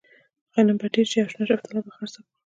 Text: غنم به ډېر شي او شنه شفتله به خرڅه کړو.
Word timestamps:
غنم 0.53 0.77
به 0.81 0.87
ډېر 0.93 1.07
شي 1.11 1.17
او 1.21 1.27
شنه 1.31 1.43
شفتله 1.49 1.79
به 1.85 1.91
خرڅه 1.95 2.19
کړو. 2.23 2.29